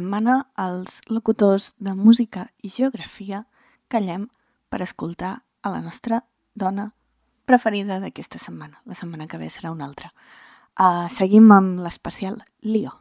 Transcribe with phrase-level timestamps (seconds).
[0.00, 3.44] setmana els locutors de música i geografia
[3.92, 4.28] callem
[4.72, 6.22] per escoltar a la nostra
[6.54, 6.92] dona
[7.44, 8.80] preferida d'aquesta setmana.
[8.86, 10.12] La setmana que ve serà una altra.
[10.80, 12.96] Uh, seguim amb l'especial Lio.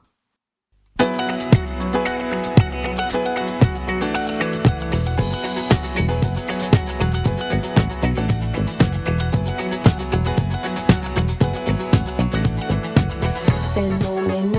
[13.80, 14.59] El moment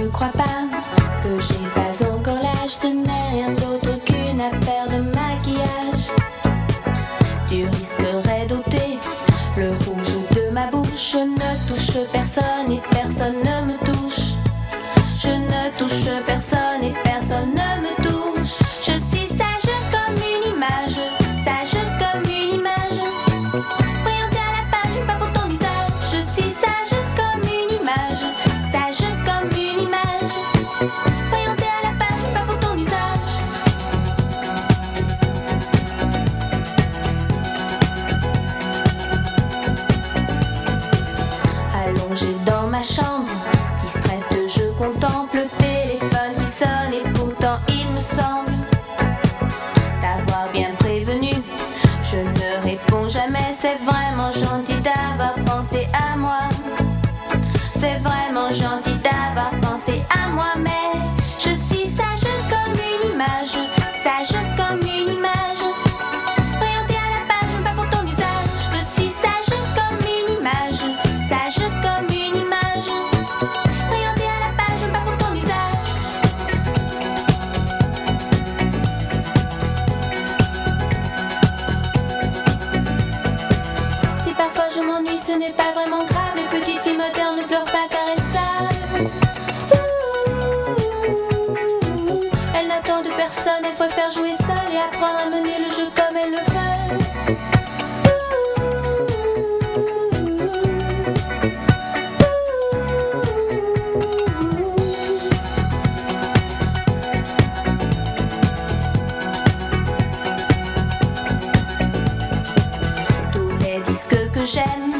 [114.40, 114.90] que j'aime.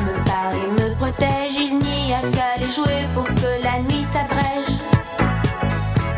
[0.00, 4.72] Me parler me protège, il n'y a qu'à les jouer pour que la nuit s'abrège.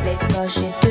[0.05, 0.88] Les poches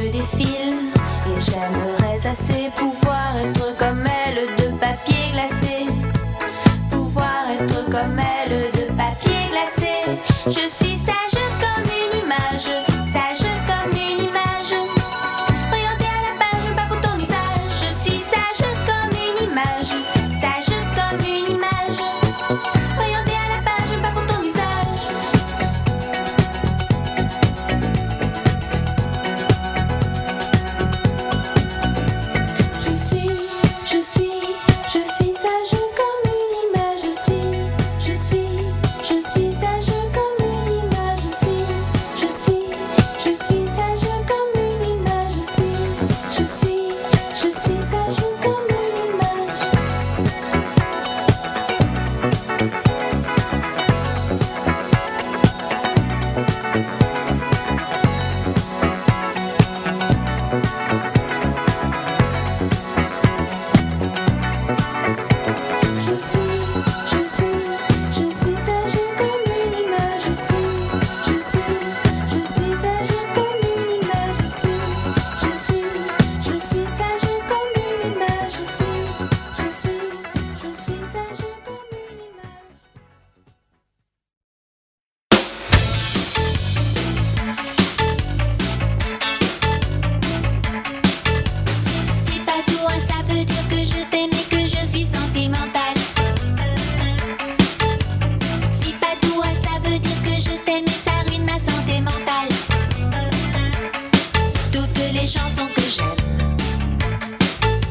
[105.27, 106.15] chansons que j'aime.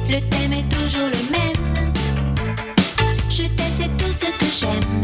[0.09, 1.63] Le thème est toujours le même.
[3.29, 4.96] Je t'aime, c'est tout ce que j'aime.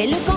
[0.00, 0.29] pelo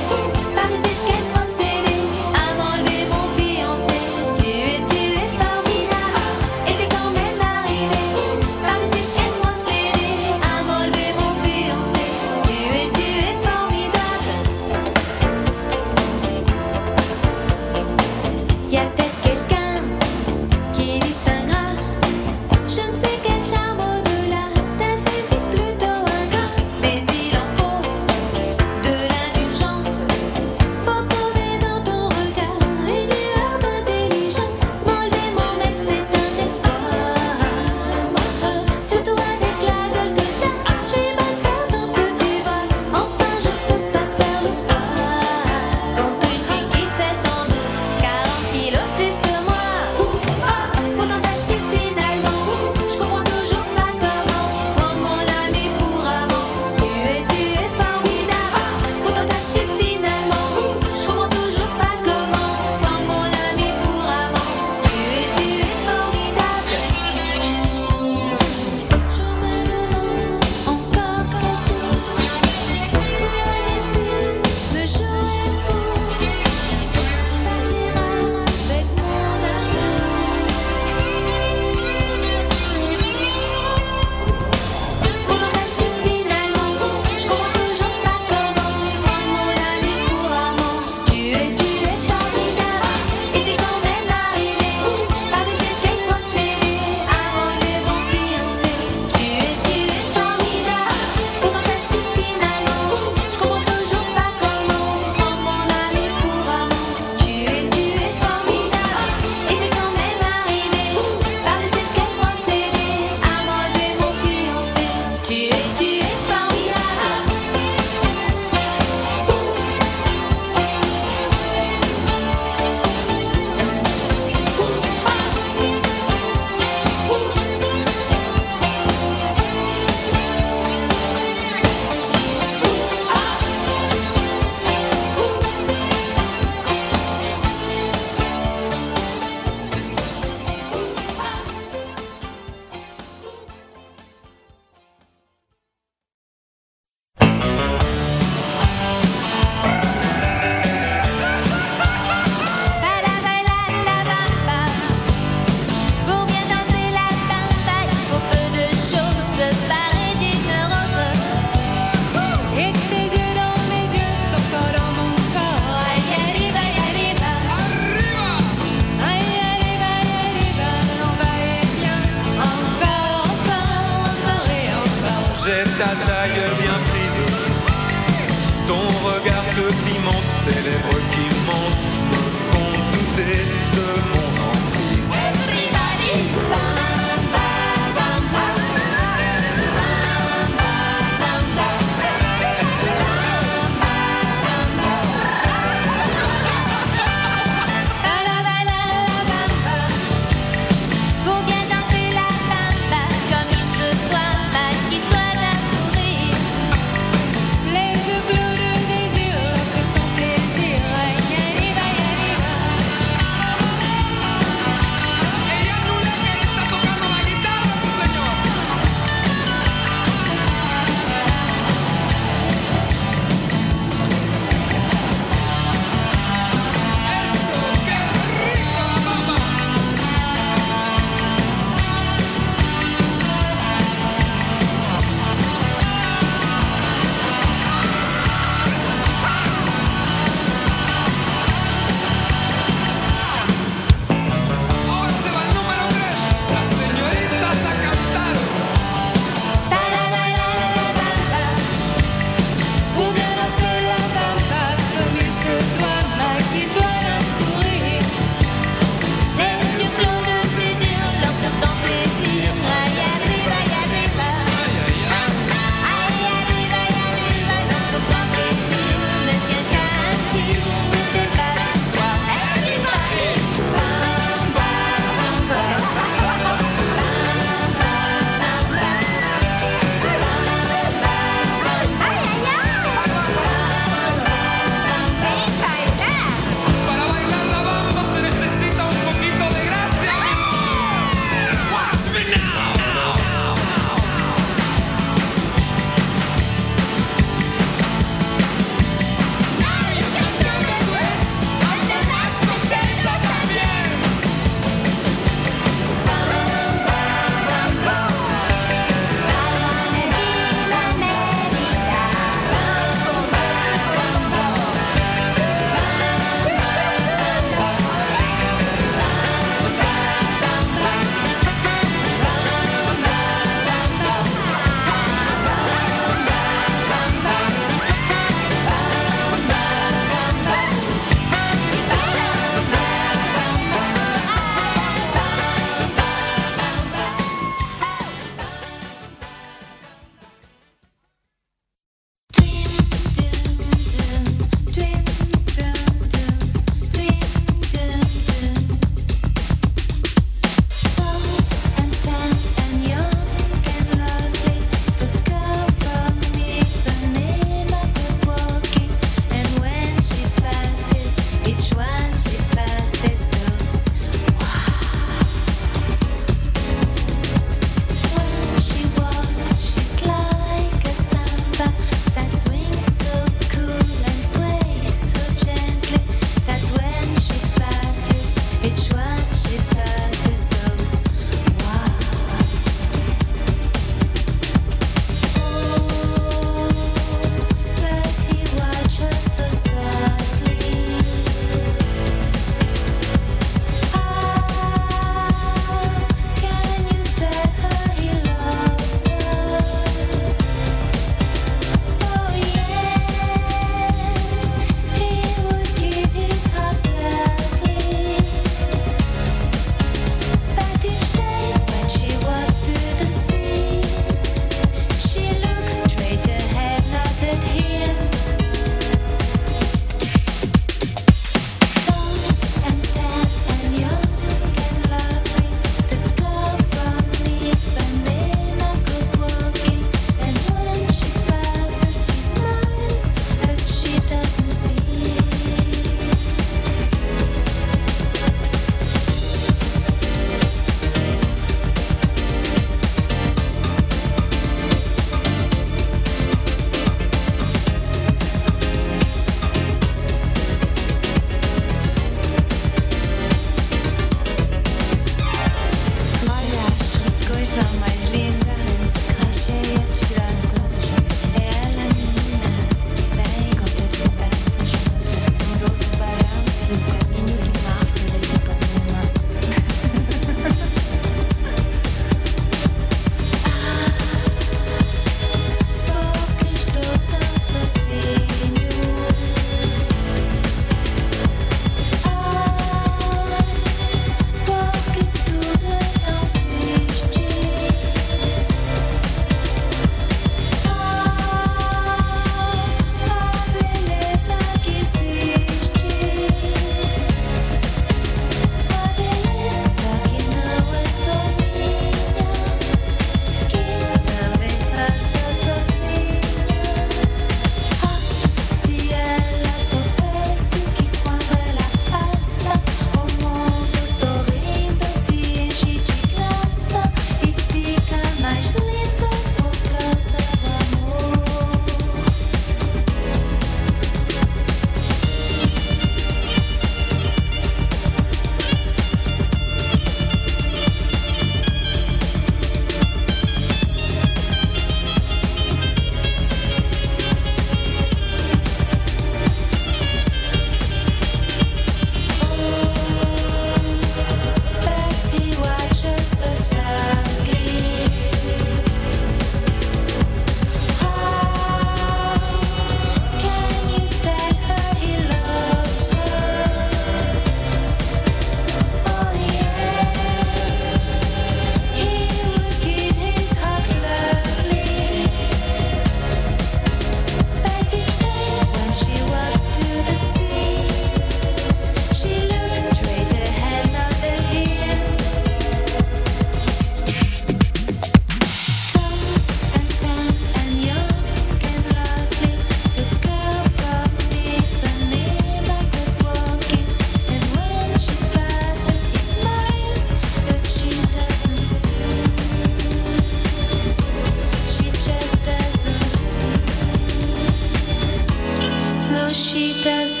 [599.13, 600.00] she does